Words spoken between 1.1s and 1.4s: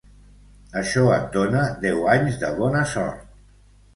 et